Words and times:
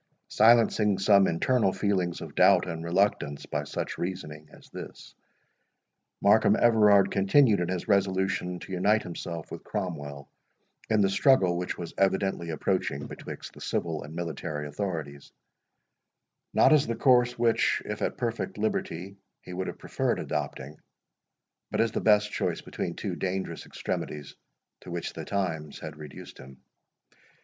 Silencing 0.29 0.97
some 0.97 1.27
internal 1.27 1.71
feelings 1.71 2.21
of 2.21 2.33
doubt 2.33 2.67
and 2.67 2.83
reluctance 2.83 3.45
by 3.45 3.63
such 3.63 3.99
reasoning 3.99 4.49
as 4.51 4.67
this, 4.71 5.13
Markham 6.23 6.55
Everard 6.55 7.11
continued 7.11 7.59
in 7.59 7.67
his 7.69 7.87
resolution 7.87 8.57
to 8.61 8.71
unite 8.71 9.03
himself 9.03 9.51
with 9.51 9.63
Cromwell 9.63 10.27
in 10.89 11.01
the 11.01 11.09
struggle 11.11 11.55
which 11.55 11.77
was 11.77 11.93
evidently 11.99 12.49
approaching 12.49 13.05
betwixt 13.05 13.53
the 13.53 13.61
civil 13.61 14.01
and 14.01 14.15
military 14.15 14.65
authorities; 14.67 15.31
not 16.51 16.73
as 16.73 16.87
the 16.87 16.95
course 16.95 17.37
which, 17.37 17.79
if 17.85 18.01
at 18.01 18.17
perfect 18.17 18.57
liberty, 18.57 19.17
he 19.43 19.53
would 19.53 19.67
have 19.67 19.77
preferred 19.77 20.17
adopting, 20.17 20.79
but 21.69 21.79
as 21.79 21.91
the 21.91 22.01
best 22.01 22.31
choice 22.31 22.61
between 22.61 22.95
two 22.95 23.15
dangerous 23.15 23.67
extremities 23.67 24.35
to 24.79 24.89
which 24.89 25.13
the 25.13 25.25
times 25.25 25.77
had 25.79 25.95
reduced 25.95 26.39
him. 26.39 26.57